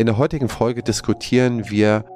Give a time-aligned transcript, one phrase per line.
[0.00, 2.06] In der heutigen Folge diskutieren wir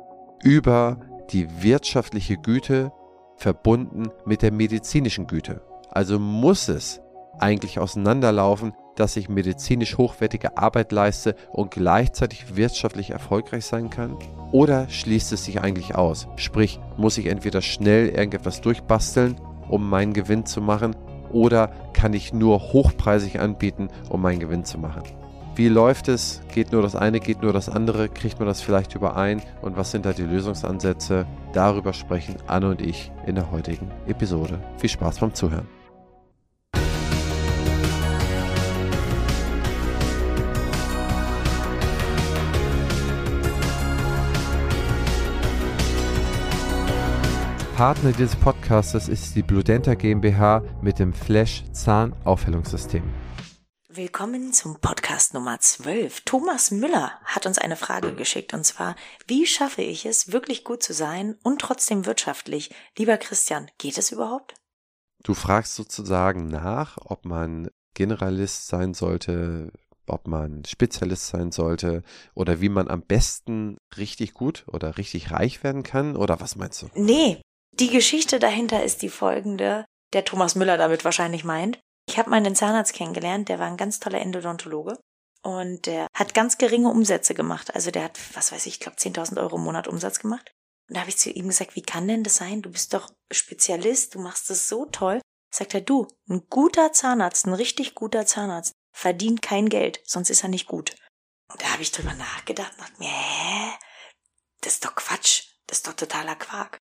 [0.42, 0.96] über
[1.33, 2.91] die wirtschaftliche Güte
[3.37, 5.61] verbunden mit der medizinischen Güte.
[5.91, 7.02] Also muss es
[7.39, 14.16] eigentlich auseinanderlaufen, dass ich medizinisch hochwertige Arbeit leiste und gleichzeitig wirtschaftlich erfolgreich sein kann?
[14.51, 16.27] Oder schließt es sich eigentlich aus?
[16.37, 19.39] Sprich, muss ich entweder schnell irgendetwas durchbasteln,
[19.69, 20.96] um meinen Gewinn zu machen,
[21.32, 25.03] oder kann ich nur hochpreisig anbieten, um meinen Gewinn zu machen?
[25.57, 26.41] Wie läuft es?
[26.52, 28.08] Geht nur das eine, geht nur das andere?
[28.08, 29.40] Kriegt man das vielleicht überein?
[29.63, 31.27] Und was sind da die Lösungsansätze?
[31.53, 34.58] Darüber sprechen Anne und ich in der heutigen Episode.
[34.78, 35.69] Viel Spaß beim Zuhören.
[47.77, 53.05] Partner dieses Podcasts ist die Bludenta GmbH mit dem Flash Zahnaufhellungssystem.
[53.97, 56.22] Willkommen zum Podcast Nummer 12.
[56.25, 58.96] Thomas Müller hat uns eine Frage geschickt und zwar,
[59.28, 62.74] wie schaffe ich es, wirklich gut zu sein und trotzdem wirtschaftlich?
[62.98, 64.54] Lieber Christian, geht es überhaupt?
[65.22, 69.70] Du fragst sozusagen nach, ob man Generalist sein sollte,
[70.08, 72.02] ob man Spezialist sein sollte
[72.34, 76.82] oder wie man am besten richtig gut oder richtig reich werden kann oder was meinst
[76.82, 76.88] du?
[76.94, 81.78] Nee, die Geschichte dahinter ist die folgende, der Thomas Müller damit wahrscheinlich meint.
[82.06, 84.98] Ich habe meinen Zahnarzt kennengelernt, der war ein ganz toller Endodontologe
[85.42, 87.74] und der hat ganz geringe Umsätze gemacht.
[87.74, 90.52] Also der hat, was weiß ich, ich glaube 10.000 Euro im Monat Umsatz gemacht.
[90.88, 92.62] Und da habe ich zu ihm gesagt, wie kann denn das sein?
[92.62, 95.20] Du bist doch Spezialist, du machst das so toll.
[95.50, 100.42] Sagt er, du, ein guter Zahnarzt, ein richtig guter Zahnarzt, verdient kein Geld, sonst ist
[100.42, 100.94] er nicht gut.
[101.50, 103.70] Und da habe ich drüber nachgedacht und dachte mir, hä?
[104.60, 106.78] Das ist doch Quatsch, das ist doch totaler Quark.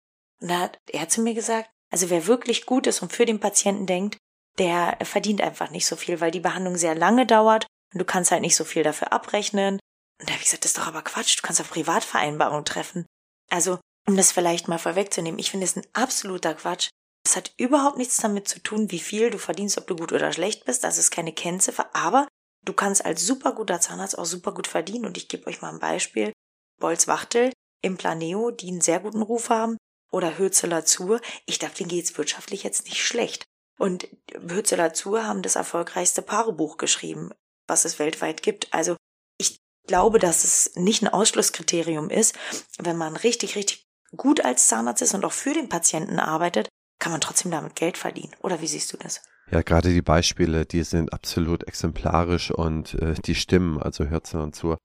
[0.41, 3.41] Und da hat er zu mir gesagt, also wer wirklich gut ist und für den
[3.41, 4.19] Patienten denkt,
[4.59, 8.31] der verdient einfach nicht so viel, weil die Behandlung sehr lange dauert und du kannst
[8.31, 9.79] halt nicht so viel dafür abrechnen.
[10.21, 13.07] Und da habe ich gesagt, das ist doch aber Quatsch, du kannst auf Privatvereinbarungen treffen.
[13.51, 16.89] Also, um das vielleicht mal vorwegzunehmen, ich finde es ein absoluter Quatsch.
[17.27, 20.33] Es hat überhaupt nichts damit zu tun, wie viel du verdienst, ob du gut oder
[20.33, 20.85] schlecht bist.
[20.85, 22.29] Das ist keine Kennziffer, aber
[22.65, 25.05] du kannst als super guter Zahnarzt auch super gut verdienen.
[25.07, 26.33] Und ich gebe euch mal ein Beispiel.
[26.81, 27.53] Bolz-Wachtel
[27.83, 29.77] im Planeo, die einen sehr guten Ruf haben,
[30.13, 31.21] oder Hürzeler Zur.
[31.47, 33.45] Ich glaube, denen geht's wirtschaftlich jetzt nicht schlecht.
[33.79, 37.31] Und Hürzeler Zur haben das erfolgreichste Paarbuch geschrieben,
[37.67, 38.73] was es weltweit gibt.
[38.73, 38.97] Also
[39.39, 42.35] ich glaube, dass es nicht ein Ausschlusskriterium ist.
[42.79, 43.85] Wenn man richtig, richtig
[44.17, 47.99] gut als Zahnarzt ist und auch für den Patienten arbeitet, kann man trotzdem damit Geld
[47.99, 48.35] verdienen.
[48.41, 49.23] Oder wie siehst du das?
[49.51, 53.81] Ja, gerade die Beispiele, die sind absolut exemplarisch und äh, die stimmen.
[53.81, 54.79] Also Hürzeler und Zur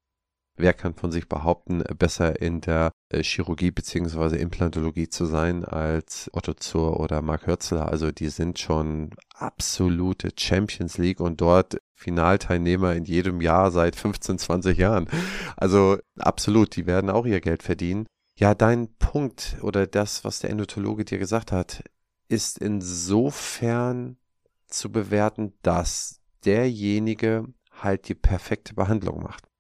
[0.58, 6.30] Wer kann von sich behaupten, besser in der äh, Chirurgie beziehungsweise Implantologie zu sein als
[6.34, 7.88] Otto Zur oder Mark Hörzler?
[7.88, 14.40] Also die sind schon absolute Champions League und dort Finalteilnehmer in jedem Jahr seit 15,
[14.40, 15.08] 20 Jahren.
[15.56, 18.06] Also absolut, die werden auch ihr Geld verdienen.
[18.36, 21.84] Ja, dein Punkt oder das, was der Endotologe dir gesagt hat,
[22.28, 24.18] ist insofern
[24.68, 29.51] zu bewerten, dass derjenige halt die perfekte Behandlung macht.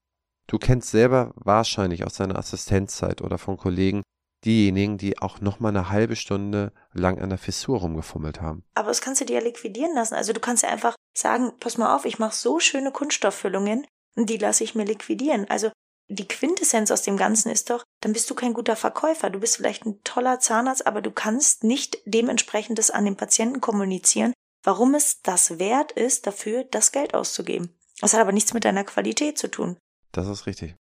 [0.47, 4.03] Du kennst selber wahrscheinlich aus deiner Assistenzzeit oder von Kollegen
[4.44, 8.63] diejenigen, die auch noch mal eine halbe Stunde lang an der Fissur rumgefummelt haben.
[8.74, 10.16] Aber das kannst du dir ja liquidieren lassen.
[10.16, 13.85] Also du kannst ja einfach sagen, pass mal auf, ich mache so schöne Kunststofffüllungen
[14.16, 15.50] die lasse ich mir liquidieren.
[15.50, 15.72] Also
[16.09, 19.29] die Quintessenz aus dem Ganzen ist doch, dann bist du kein guter Verkäufer.
[19.29, 23.62] Du bist vielleicht ein toller Zahnarzt, aber du kannst nicht dementsprechend das an den Patienten
[23.62, 27.78] kommunizieren, warum es das wert ist, dafür das Geld auszugeben.
[28.02, 29.78] Das hat aber nichts mit deiner Qualität zu tun.
[30.12, 30.76] Das ist richtig.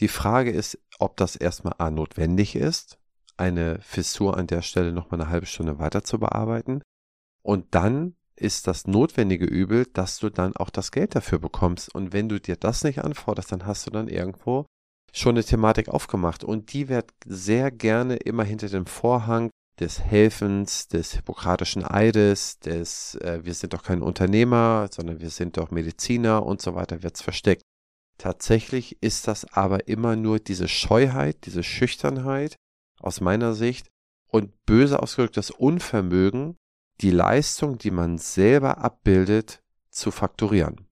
[0.00, 2.98] Die Frage ist, ob das erstmal A notwendig ist,
[3.36, 6.82] eine Fissur an der Stelle nochmal eine halbe Stunde weiter zu bearbeiten.
[7.42, 11.94] Und dann ist das notwendige Übel, dass du dann auch das Geld dafür bekommst.
[11.94, 14.66] Und wenn du dir das nicht anforderst, dann hast du dann irgendwo
[15.12, 16.42] schon eine Thematik aufgemacht.
[16.42, 23.14] Und die wird sehr gerne immer hinter dem Vorhang des Helfens, des hippokratischen Eides, des
[23.16, 27.22] äh, wir sind doch kein Unternehmer, sondern wir sind doch Mediziner und so weiter, wird's
[27.22, 27.62] versteckt.
[28.22, 32.54] Tatsächlich ist das aber immer nur diese Scheuheit, diese Schüchternheit
[33.00, 33.88] aus meiner Sicht
[34.28, 36.56] und böse ausgedrückt das Unvermögen,
[37.00, 39.60] die Leistung, die man selber abbildet,
[39.90, 40.88] zu fakturieren.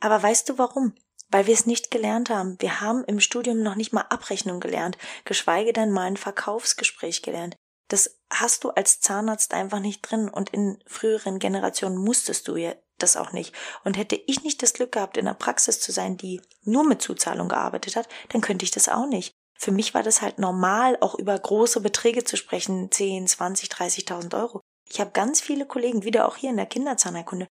[0.00, 0.94] Aber weißt du warum?
[1.30, 2.60] Weil wir es nicht gelernt haben.
[2.60, 7.56] Wir haben im Studium noch nicht mal Abrechnung gelernt, geschweige denn mal ein Verkaufsgespräch gelernt.
[7.88, 12.74] Das hast du als Zahnarzt einfach nicht drin und in früheren Generationen musstest du ja
[13.04, 13.54] das auch nicht.
[13.84, 17.02] Und hätte ich nicht das Glück gehabt, in einer Praxis zu sein, die nur mit
[17.02, 19.32] Zuzahlung gearbeitet hat, dann könnte ich das auch nicht.
[19.56, 24.38] Für mich war das halt normal, auch über große Beträge zu sprechen, 10, 20, 30.000
[24.38, 24.60] Euro.
[24.88, 27.46] Ich habe ganz viele Kollegen, wieder auch hier in der Kinderzahnerkunde,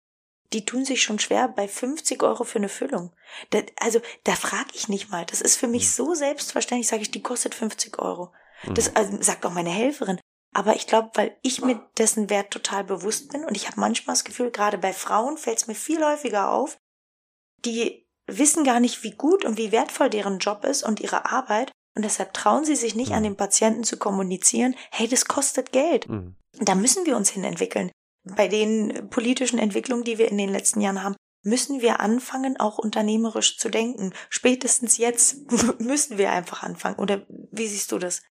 [0.53, 3.13] die tun sich schon schwer bei 50 Euro für eine Füllung.
[3.51, 5.25] Da, also da frage ich nicht mal.
[5.25, 5.89] Das ist für mich hm.
[5.89, 8.33] so selbstverständlich, sage ich, die kostet 50 Euro.
[8.73, 8.93] Das hm.
[8.95, 10.19] also, sagt auch meine Helferin.
[10.53, 14.15] Aber ich glaube, weil ich mir dessen Wert total bewusst bin und ich habe manchmal
[14.15, 16.77] das Gefühl, gerade bei Frauen fällt es mir viel häufiger auf,
[17.63, 21.71] die wissen gar nicht, wie gut und wie wertvoll deren Job ist und ihre Arbeit
[21.95, 23.15] und deshalb trauen sie sich nicht mhm.
[23.15, 26.07] an den Patienten zu kommunizieren, hey, das kostet Geld.
[26.07, 26.35] Mhm.
[26.59, 27.91] Da müssen wir uns hin entwickeln.
[28.23, 32.77] Bei den politischen Entwicklungen, die wir in den letzten Jahren haben, müssen wir anfangen, auch
[32.77, 34.13] unternehmerisch zu denken.
[34.29, 36.99] Spätestens jetzt müssen wir einfach anfangen.
[36.99, 38.21] Oder wie siehst du das?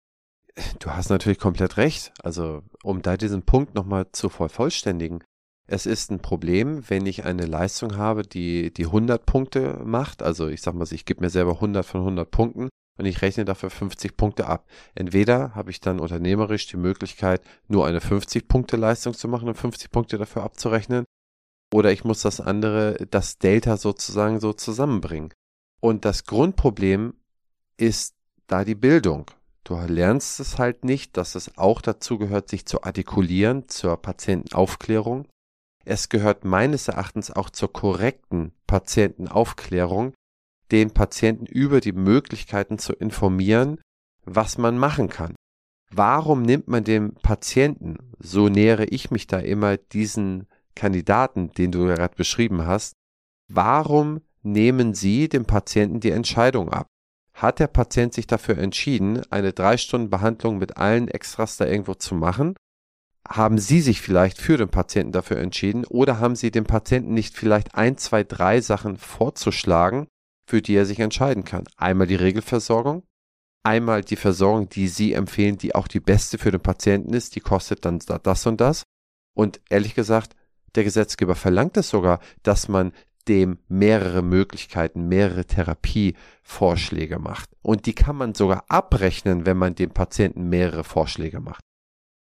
[0.79, 2.12] Du hast natürlich komplett recht.
[2.23, 5.23] Also, um da diesen Punkt nochmal zu vervollständigen.
[5.67, 10.23] Es ist ein Problem, wenn ich eine Leistung habe, die die 100 Punkte macht.
[10.23, 12.69] Also, ich sag mal, ich gebe mir selber 100 von 100 Punkten
[12.99, 14.67] und ich rechne dafür 50 Punkte ab.
[14.94, 19.55] Entweder habe ich dann unternehmerisch die Möglichkeit, nur eine 50 Punkte Leistung zu machen und
[19.55, 21.05] 50 Punkte dafür abzurechnen.
[21.73, 25.32] Oder ich muss das andere, das Delta sozusagen so zusammenbringen.
[25.81, 27.14] Und das Grundproblem
[27.76, 28.17] ist
[28.49, 29.31] da die Bildung.
[29.65, 35.27] Du lernst es halt nicht, dass es auch dazu gehört, sich zu artikulieren zur Patientenaufklärung.
[35.85, 40.15] Es gehört meines Erachtens auch zur korrekten Patientenaufklärung,
[40.71, 43.81] den Patienten über die Möglichkeiten zu informieren,
[44.25, 45.35] was man machen kann.
[45.91, 50.47] Warum nimmt man dem Patienten, so nähere ich mich da immer diesen
[50.77, 52.95] Kandidaten, den du gerade beschrieben hast,
[53.49, 56.87] warum nehmen Sie dem Patienten die Entscheidung ab?
[57.41, 61.95] Hat der Patient sich dafür entschieden, eine drei Stunden Behandlung mit allen Extras da irgendwo
[61.95, 62.55] zu machen?
[63.27, 67.39] Haben Sie sich vielleicht für den Patienten dafür entschieden oder haben Sie dem Patienten nicht
[67.39, 70.07] vielleicht ein, zwei, drei Sachen vorzuschlagen,
[70.47, 71.65] für die er sich entscheiden kann?
[71.79, 73.05] Einmal die Regelversorgung,
[73.63, 77.41] einmal die Versorgung, die Sie empfehlen, die auch die beste für den Patienten ist, die
[77.41, 78.83] kostet dann das und das.
[79.35, 80.37] Und ehrlich gesagt,
[80.75, 82.93] der Gesetzgeber verlangt es sogar, dass man
[83.31, 87.49] dem mehrere Möglichkeiten, mehrere Therapievorschläge macht.
[87.62, 91.61] Und die kann man sogar abrechnen, wenn man dem Patienten mehrere Vorschläge macht.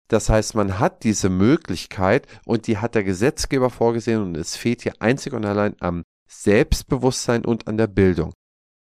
[0.09, 4.83] Das heißt, man hat diese Möglichkeit und die hat der Gesetzgeber vorgesehen und es fehlt
[4.83, 8.33] hier einzig und allein am Selbstbewusstsein und an der Bildung.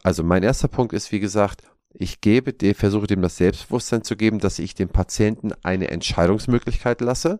[0.02, 1.62] Also mein erster Punkt ist, wie gesagt,
[1.94, 7.40] ich gebe, versuche dem das Selbstbewusstsein zu geben, dass ich dem Patienten eine Entscheidungsmöglichkeit lasse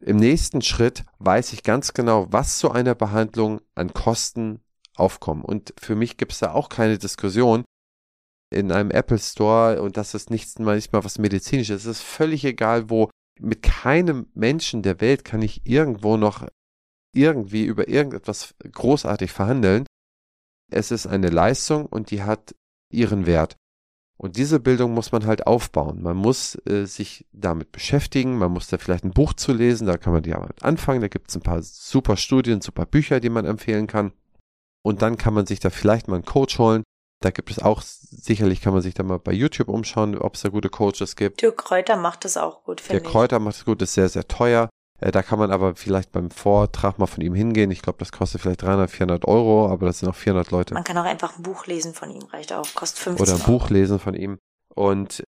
[0.00, 4.60] im nächsten Schritt weiß ich ganz genau, was zu einer Behandlung an Kosten
[4.94, 5.42] aufkommen.
[5.42, 7.64] Und für mich gibt es da auch keine Diskussion.
[8.50, 12.44] In einem Apple Store, und das ist nichts, nicht mal was medizinisches, es ist völlig
[12.44, 13.10] egal, wo.
[13.40, 16.48] Mit keinem Menschen der Welt kann ich irgendwo noch
[17.14, 19.86] irgendwie über irgendetwas großartig verhandeln.
[20.72, 22.54] Es ist eine Leistung und die hat
[22.90, 23.56] ihren Wert.
[24.20, 26.02] Und diese Bildung muss man halt aufbauen.
[26.02, 29.96] Man muss äh, sich damit beschäftigen, man muss da vielleicht ein Buch zu lesen, da
[29.96, 33.30] kann man ja mit anfangen, da gibt es ein paar super Studien, super Bücher, die
[33.30, 34.12] man empfehlen kann.
[34.82, 36.82] Und dann kann man sich da vielleicht mal einen Coach holen.
[37.20, 40.42] Da gibt es auch, sicherlich kann man sich da mal bei YouTube umschauen, ob es
[40.42, 41.40] da gute Coaches gibt.
[41.40, 43.02] Dirk Kräuter macht das auch gut, finde ich.
[43.02, 44.68] Der Kräuter macht es gut, ist sehr, sehr teuer.
[45.00, 47.70] Äh, da kann man aber vielleicht beim Vortrag mal von ihm hingehen.
[47.70, 50.74] Ich glaube, das kostet vielleicht 300, 400 Euro, aber das sind auch 400 Leute.
[50.74, 53.40] Man kann auch einfach ein Buch lesen von ihm, reicht auch, kostet 50 Oder ein
[53.40, 53.58] Euro.
[53.58, 54.38] Buch lesen von ihm.
[54.74, 55.22] Und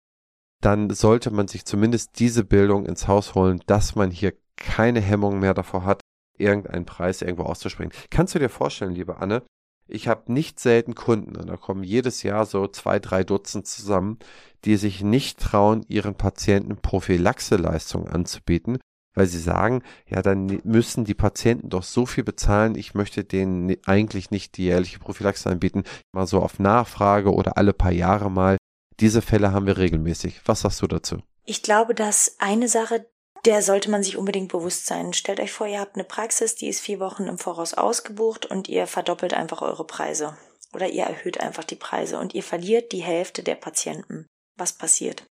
[0.61, 5.39] dann sollte man sich zumindest diese Bildung ins Haus holen, dass man hier keine Hemmung
[5.39, 6.01] mehr davor hat,
[6.37, 7.91] irgendeinen Preis irgendwo auszusprechen.
[8.09, 9.43] Kannst du dir vorstellen, liebe Anne,
[9.87, 14.19] ich habe nicht selten Kunden, und da kommen jedes Jahr so zwei, drei Dutzend zusammen,
[14.65, 18.79] die sich nicht trauen, ihren Patienten Prophylaxeleistungen anzubieten,
[19.13, 23.75] weil sie sagen, ja, dann müssen die Patienten doch so viel bezahlen, ich möchte denen
[23.85, 28.57] eigentlich nicht die jährliche Prophylaxe anbieten, mal so auf Nachfrage oder alle paar Jahre mal.
[28.99, 30.41] Diese Fälle haben wir regelmäßig.
[30.45, 31.17] Was sagst du dazu?
[31.45, 33.07] Ich glaube, dass eine Sache,
[33.45, 35.13] der sollte man sich unbedingt bewusst sein.
[35.13, 38.67] Stellt euch vor, ihr habt eine Praxis, die ist vier Wochen im Voraus ausgebucht und
[38.67, 40.37] ihr verdoppelt einfach eure Preise.
[40.73, 44.27] Oder ihr erhöht einfach die Preise und ihr verliert die Hälfte der Patienten.
[44.57, 45.25] Was passiert?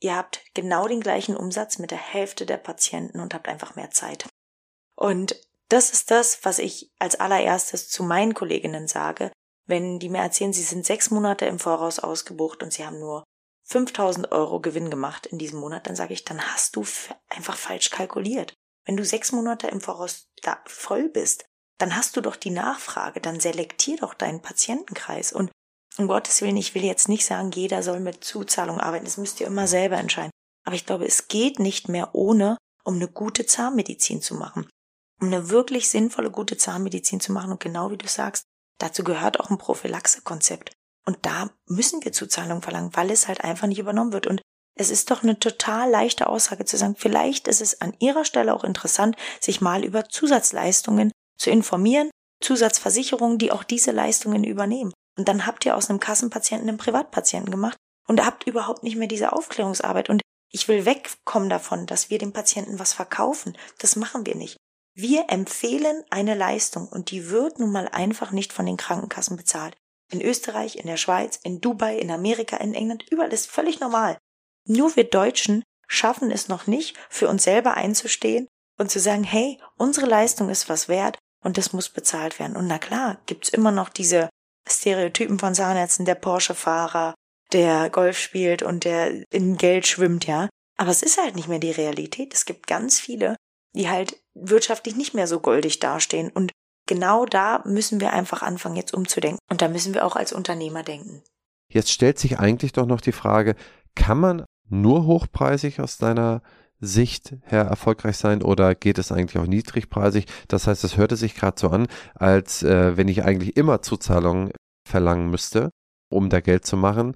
[0.00, 3.90] Ihr habt genau den gleichen Umsatz mit der Hälfte der Patienten und habt einfach mehr
[3.90, 4.28] Zeit.
[4.94, 5.36] Und
[5.68, 9.32] das ist das, was ich als allererstes zu meinen Kolleginnen sage,
[9.66, 13.24] wenn die mir erzählen, sie sind sechs Monate im Voraus ausgebucht und sie haben nur
[13.64, 16.86] 5000 Euro Gewinn gemacht in diesem Monat, dann sage ich, dann hast du
[17.28, 18.54] einfach falsch kalkuliert.
[18.86, 21.44] Wenn du sechs Monate im Voraus da voll bist,
[21.76, 25.50] dann hast du doch die Nachfrage, dann selektier doch deinen Patientenkreis und
[25.98, 29.04] um Gottes Willen, ich will jetzt nicht sagen, jeder soll mit Zuzahlung arbeiten.
[29.04, 30.30] Das müsst ihr immer selber entscheiden.
[30.64, 34.68] Aber ich glaube, es geht nicht mehr ohne, um eine gute Zahnmedizin zu machen.
[35.20, 37.50] Um eine wirklich sinnvolle, gute Zahnmedizin zu machen.
[37.50, 38.44] Und genau wie du sagst,
[38.78, 40.72] dazu gehört auch ein Prophylaxekonzept.
[41.04, 44.26] Und da müssen wir Zuzahlung verlangen, weil es halt einfach nicht übernommen wird.
[44.26, 44.40] Und
[44.76, 48.54] es ist doch eine total leichte Aussage zu sagen, vielleicht ist es an Ihrer Stelle
[48.54, 54.92] auch interessant, sich mal über Zusatzleistungen zu informieren, Zusatzversicherungen, die auch diese Leistungen übernehmen.
[55.18, 59.08] Und dann habt ihr aus einem Kassenpatienten einen Privatpatienten gemacht und habt überhaupt nicht mehr
[59.08, 60.08] diese Aufklärungsarbeit.
[60.08, 63.58] Und ich will wegkommen davon, dass wir dem Patienten was verkaufen.
[63.78, 64.56] Das machen wir nicht.
[64.94, 69.76] Wir empfehlen eine Leistung und die wird nun mal einfach nicht von den Krankenkassen bezahlt.
[70.10, 74.18] In Österreich, in der Schweiz, in Dubai, in Amerika, in England, überall ist völlig normal.
[74.66, 78.46] Nur wir Deutschen schaffen es noch nicht, für uns selber einzustehen
[78.78, 82.56] und zu sagen, hey, unsere Leistung ist was wert und das muss bezahlt werden.
[82.56, 84.28] Und na klar, gibt's immer noch diese
[84.68, 87.14] Stereotypen von Zahnärzten, der Porsche-Fahrer,
[87.52, 90.48] der Golf spielt und der in Geld schwimmt, ja.
[90.76, 92.34] Aber es ist halt nicht mehr die Realität.
[92.34, 93.36] Es gibt ganz viele,
[93.74, 96.30] die halt wirtschaftlich nicht mehr so goldig dastehen.
[96.30, 96.52] Und
[96.86, 99.40] genau da müssen wir einfach anfangen, jetzt umzudenken.
[99.50, 101.22] Und da müssen wir auch als Unternehmer denken.
[101.70, 103.56] Jetzt stellt sich eigentlich doch noch die Frage,
[103.94, 106.42] kann man nur hochpreisig aus deiner
[106.80, 110.26] Sicht her erfolgreich sein oder geht es eigentlich auch niedrigpreisig?
[110.48, 114.52] Das heißt, es hörte sich gerade so an, als äh, wenn ich eigentlich immer Zuzahlungen
[114.88, 115.70] verlangen müsste,
[116.10, 117.14] um da Geld zu machen.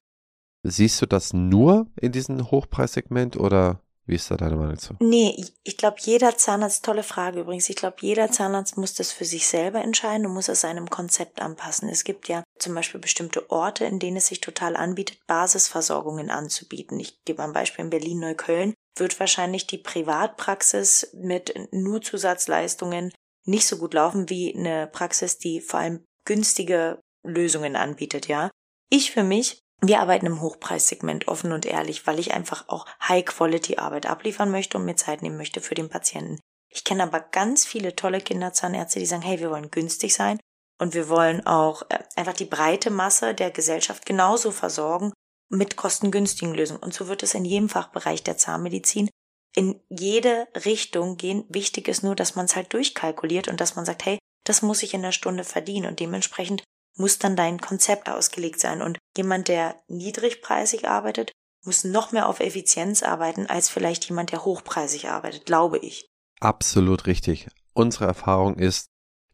[0.65, 4.95] Siehst du das nur in diesem Hochpreissegment oder wie ist da deine Meinung zu?
[5.01, 9.25] Nee, ich glaube, jeder Zahnarzt, tolle Frage übrigens, ich glaube, jeder Zahnarzt muss das für
[9.25, 11.89] sich selber entscheiden und muss es seinem Konzept anpassen.
[11.89, 16.99] Es gibt ja zum Beispiel bestimmte Orte, in denen es sich total anbietet, Basisversorgungen anzubieten.
[16.99, 23.13] Ich gebe ein Beispiel in Berlin-Neukölln wird wahrscheinlich die Privatpraxis mit nur Zusatzleistungen
[23.45, 28.51] nicht so gut laufen wie eine Praxis, die vor allem günstige Lösungen anbietet, ja.
[28.91, 34.07] Ich für mich, wir arbeiten im Hochpreissegment offen und ehrlich, weil ich einfach auch High-Quality-Arbeit
[34.07, 36.39] abliefern möchte und mir Zeit nehmen möchte für den Patienten.
[36.69, 40.39] Ich kenne aber ganz viele tolle Kinderzahnärzte, die sagen, hey, wir wollen günstig sein
[40.81, 45.13] und wir wollen auch äh, einfach die breite Masse der Gesellschaft genauso versorgen
[45.53, 46.83] mit kostengünstigen Lösungen.
[46.83, 49.09] Und so wird es in jedem Fachbereich der Zahnmedizin
[49.55, 51.45] in jede Richtung gehen.
[51.49, 54.83] Wichtig ist nur, dass man es halt durchkalkuliert und dass man sagt, hey, das muss
[54.83, 56.65] ich in der Stunde verdienen und dementsprechend
[56.97, 58.83] muss dann dein Konzept ausgelegt sein.
[58.83, 61.33] Und jemand, der niedrigpreisig arbeitet,
[61.65, 66.07] muss noch mehr auf Effizienz arbeiten als vielleicht jemand, der hochpreisig arbeitet, glaube ich.
[66.41, 67.49] Absolut richtig.
[67.75, 68.87] Unsere Erfahrung ist,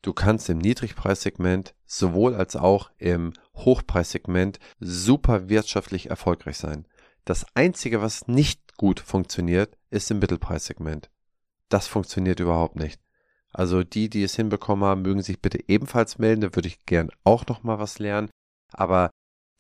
[0.09, 6.89] du kannst im Niedrigpreissegment sowohl als auch im Hochpreissegment super wirtschaftlich erfolgreich sein.
[7.27, 11.11] Das Einzige, was nicht gut funktioniert, ist im Mittelpreissegment.
[11.69, 13.03] Das funktioniert überhaupt nicht.
[13.53, 17.11] Also die, die es hinbekommen haben, mögen sich bitte ebenfalls melden, da würde ich gern
[17.25, 18.31] auch noch mal was lernen.
[18.73, 19.11] Aber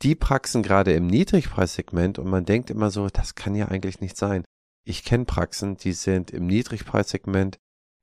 [0.00, 4.17] die Praxen gerade im Niedrigpreissegment und man denkt immer so, das kann ja eigentlich nicht
[4.17, 4.45] sein.
[4.87, 7.59] Ich kenne Praxen, die sind im Niedrigpreissegment,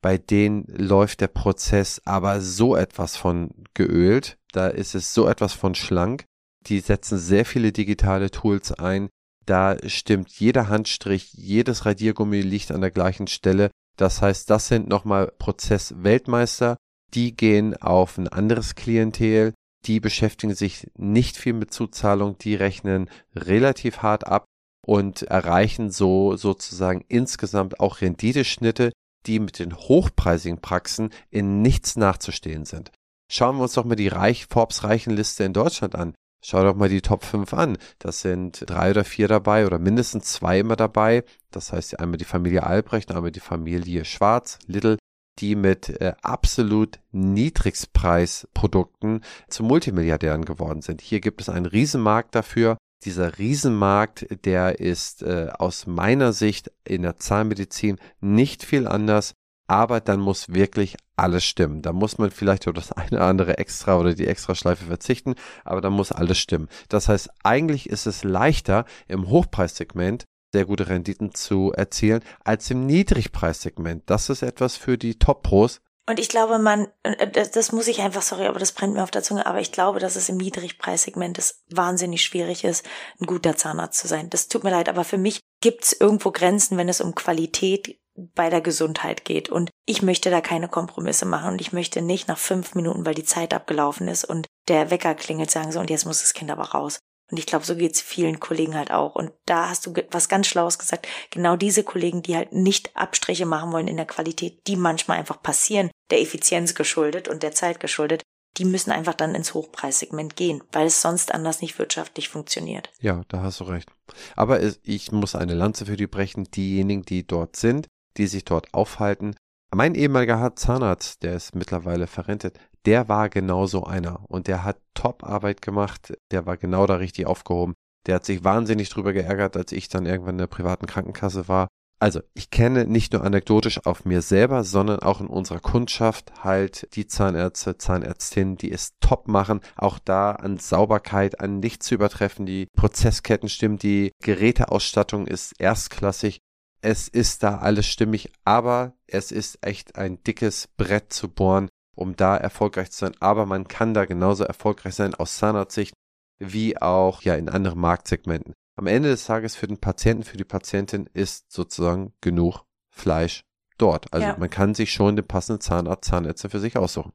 [0.05, 5.53] bei denen läuft der Prozess aber so etwas von geölt, da ist es so etwas
[5.53, 6.25] von schlank.
[6.67, 9.09] Die setzen sehr viele digitale Tools ein.
[9.47, 13.71] Da stimmt jeder Handstrich, jedes Radiergummi liegt an der gleichen Stelle.
[13.97, 16.77] Das heißt, das sind nochmal Prozessweltmeister.
[17.15, 19.55] Die gehen auf ein anderes Klientel.
[19.85, 22.37] Die beschäftigen sich nicht viel mit Zuzahlung.
[22.37, 24.45] Die rechnen relativ hart ab
[24.85, 28.91] und erreichen so sozusagen insgesamt auch Renditeschnitte,
[29.25, 32.91] die mit den hochpreisigen Praxen in nichts nachzustehen sind.
[33.31, 36.13] Schauen wir uns doch mal die Reich Forbes Reichenliste in Deutschland an.
[36.43, 37.79] Schau doch mal die Top 5 an.
[37.97, 41.23] Das sind drei oder vier dabei oder mindestens zwei immer dabei.
[41.49, 44.99] Das heißt einmal die Familie Albrecht, einmal die Familie Schwarz, Little,
[45.39, 51.01] die mit äh, absolut Niedrigspreisprodukten zu Multimilliardären geworden sind.
[51.01, 52.77] Hier gibt es einen Riesenmarkt dafür.
[53.05, 59.33] Dieser Riesenmarkt, der ist äh, aus meiner Sicht in der Zahnmedizin nicht viel anders
[59.67, 61.81] aber dann muss wirklich alles stimmen.
[61.81, 65.81] Da muss man vielleicht auf das eine oder andere Extra oder die Extraschleife verzichten, aber
[65.81, 66.67] da muss alles stimmen.
[66.89, 72.85] Das heißt, eigentlich ist es leichter im Hochpreissegment sehr gute Renditen zu erzielen als im
[72.85, 74.03] Niedrigpreissegment.
[74.05, 75.81] Das ist etwas für die Top-Pros.
[76.07, 79.11] Und ich glaube, man, äh, das muss ich einfach, sorry, aber das brennt mir auf
[79.11, 82.85] der Zunge, aber ich glaube, dass es im Niedrigpreissegment es wahnsinnig schwierig ist,
[83.19, 84.29] ein guter Zahnarzt zu sein.
[84.29, 87.99] Das tut mir leid, aber für mich gibt es irgendwo Grenzen, wenn es um Qualität
[88.15, 89.49] bei der Gesundheit geht.
[89.49, 93.15] Und ich möchte da keine Kompromisse machen und ich möchte nicht nach fünf Minuten, weil
[93.15, 96.51] die Zeit abgelaufen ist und der Wecker klingelt, sagen so, und jetzt muss das Kind
[96.51, 96.99] aber raus.
[97.31, 99.15] Und ich glaube, so geht's vielen Kollegen halt auch.
[99.15, 101.07] Und da hast du was ganz Schlaues gesagt.
[101.31, 105.41] Genau diese Kollegen, die halt nicht Abstriche machen wollen in der Qualität, die manchmal einfach
[105.41, 108.21] passieren, der Effizienz geschuldet und der Zeit geschuldet,
[108.57, 112.89] die müssen einfach dann ins Hochpreissegment gehen, weil es sonst anders nicht wirtschaftlich funktioniert.
[113.01, 113.89] Ja, da hast du recht.
[114.35, 116.45] Aber ich muss eine Lanze für die brechen.
[116.45, 119.35] Diejenigen, die dort sind, die sich dort aufhalten.
[119.73, 124.77] Mein ehemaliger Zahnarzt, der ist mittlerweile verrentet, der war genau so einer und der hat
[124.93, 127.73] Top-Arbeit gemacht, der war genau da richtig aufgehoben.
[128.05, 131.67] Der hat sich wahnsinnig drüber geärgert, als ich dann irgendwann in der privaten Krankenkasse war
[131.99, 136.93] Also, ich kenne nicht nur anekdotisch auf mir selber, sondern auch in unserer Kundschaft halt
[136.95, 142.45] die Zahnärzte, Zahnärztinnen, die es top machen, auch da an Sauberkeit, an nichts zu übertreffen.
[142.45, 146.39] Die Prozessketten stimmen, die Geräteausstattung ist erstklassig.
[146.81, 152.15] Es ist da alles stimmig, aber es ist echt ein dickes Brett zu bohren, um
[152.15, 153.15] da erfolgreich zu sein.
[153.19, 155.93] Aber man kann da genauso erfolgreich sein aus Zahnarztsicht
[156.37, 158.53] wie auch ja in anderen Marktsegmenten.
[158.77, 163.43] Am Ende des Tages für den Patienten, für die Patientin ist sozusagen genug Fleisch
[163.77, 164.13] dort.
[164.13, 164.37] Also ja.
[164.37, 167.13] man kann sich schon den passenden Zahnarzt, Zahnärzte für sich aussuchen.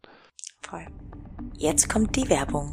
[0.62, 0.87] Voll.
[1.56, 2.72] Jetzt kommt die Werbung.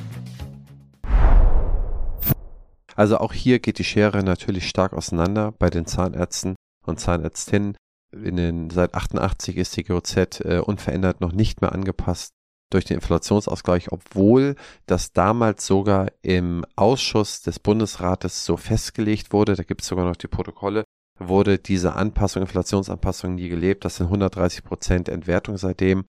[2.95, 6.55] Also auch hier geht die Schere natürlich stark auseinander bei den Zahnärzten
[6.85, 7.77] und Zahnärztinnen
[8.11, 12.33] in den, seit 88 ist die GOZ äh, unverändert noch nicht mehr angepasst
[12.69, 14.55] durch den Inflationsausgleich, obwohl
[14.85, 20.15] das damals sogar im Ausschuss des Bundesrates so festgelegt wurde, da gibt es sogar noch
[20.15, 20.83] die Protokolle,
[21.19, 23.85] wurde diese Anpassung, Inflationsanpassung nie gelebt.
[23.85, 26.05] Das sind 130 Prozent Entwertung seitdem.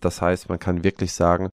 [0.00, 1.50] Das heißt, man kann wirklich sagen,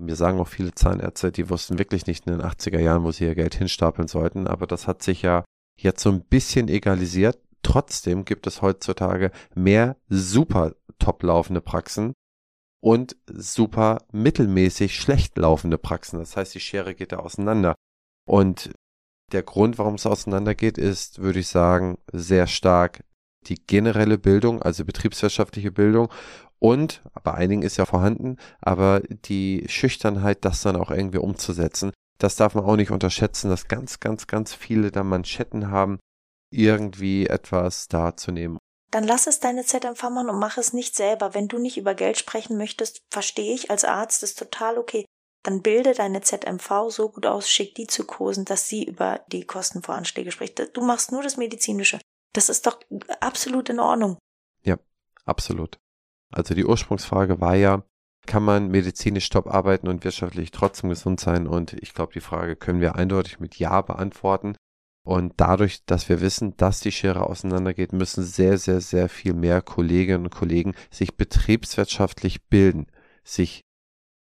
[0.00, 3.24] mir sagen auch viele Zahnärzte, die wussten wirklich nicht in den 80er Jahren, wo sie
[3.24, 5.44] ihr Geld hinstapeln sollten, aber das hat sich ja
[5.78, 7.38] jetzt so ein bisschen egalisiert.
[7.62, 12.14] Trotzdem gibt es heutzutage mehr super top laufende Praxen
[12.82, 16.18] und super mittelmäßig schlecht laufende Praxen.
[16.18, 17.74] Das heißt, die Schere geht da auseinander.
[18.26, 18.70] Und
[19.32, 23.04] der Grund, warum es auseinandergeht, ist, würde ich sagen, sehr stark
[23.46, 26.10] die generelle Bildung, also betriebswirtschaftliche Bildung
[26.60, 32.36] und bei einigen ist ja vorhanden, aber die Schüchternheit, das dann auch irgendwie umzusetzen, das
[32.36, 35.98] darf man auch nicht unterschätzen, dass ganz, ganz, ganz viele da Manschetten haben,
[36.52, 38.58] irgendwie etwas darzunehmen.
[38.90, 41.32] Dann lass es deine ZMV machen und mach es nicht selber.
[41.32, 45.06] Wenn du nicht über Geld sprechen möchtest, verstehe ich als Arzt, ist total okay.
[45.44, 49.46] Dann bilde deine ZMV so gut aus, schick die zu Kursen, dass sie über die
[49.46, 50.76] Kostenvoranschläge spricht.
[50.76, 52.00] Du machst nur das Medizinische.
[52.34, 52.80] Das ist doch
[53.20, 54.18] absolut in Ordnung.
[54.62, 54.76] Ja,
[55.24, 55.78] absolut.
[56.30, 57.82] Also die Ursprungsfrage war ja,
[58.26, 61.46] kann man medizinisch top arbeiten und wirtschaftlich trotzdem gesund sein?
[61.46, 64.54] Und ich glaube, die Frage können wir eindeutig mit Ja beantworten.
[65.02, 69.62] Und dadurch, dass wir wissen, dass die Schere auseinandergeht, müssen sehr, sehr, sehr viel mehr
[69.62, 72.86] Kolleginnen und Kollegen sich betriebswirtschaftlich bilden,
[73.24, 73.62] sich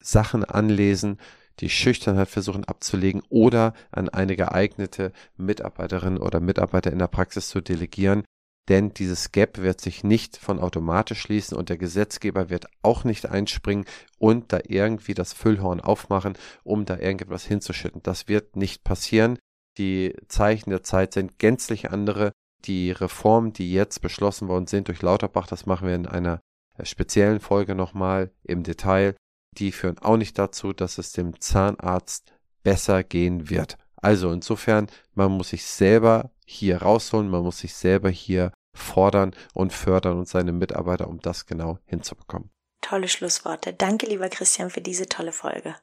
[0.01, 1.17] Sachen anlesen,
[1.59, 7.59] die Schüchternheit versuchen abzulegen oder an eine geeignete Mitarbeiterin oder Mitarbeiter in der Praxis zu
[7.59, 8.23] delegieren,
[8.67, 13.25] denn dieses Gap wird sich nicht von automatisch schließen und der Gesetzgeber wird auch nicht
[13.25, 13.85] einspringen
[14.19, 18.03] und da irgendwie das Füllhorn aufmachen, um da irgendetwas hinzuschütten.
[18.03, 19.39] Das wird nicht passieren.
[19.77, 22.31] Die Zeichen der Zeit sind gänzlich andere.
[22.65, 26.41] Die Reformen, die jetzt beschlossen worden sind durch Lauterbach, das machen wir in einer
[26.77, 29.15] äh, speziellen Folge nochmal im Detail,
[29.57, 33.77] die führen auch nicht dazu, dass es dem Zahnarzt besser gehen wird.
[33.95, 39.71] Also insofern, man muss sich selber hier rausholen, man muss sich selber hier fordern und
[39.71, 42.49] fördern und seine Mitarbeiter, um das genau hinzubekommen.
[42.81, 43.71] Tolle Schlussworte.
[43.73, 45.75] Danke, lieber Christian, für diese tolle Folge.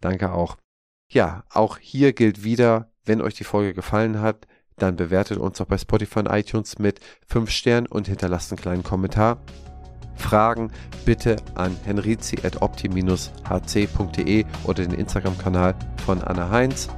[0.00, 0.56] Danke auch.
[1.10, 5.66] Ja, auch hier gilt wieder, wenn euch die Folge gefallen hat, dann bewertet uns auch
[5.66, 9.42] bei Spotify und iTunes mit 5 Sternen und hinterlasst einen kleinen Kommentar.
[10.16, 10.72] Fragen
[11.04, 15.74] bitte an henrizi.opti-hc.de oder den Instagram-Kanal
[16.06, 16.88] von Anna Heinz.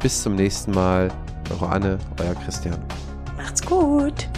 [0.00, 1.12] Bis zum nächsten Mal.
[1.50, 2.78] Eure Anne, euer Christian.
[3.36, 4.28] Macht's gut.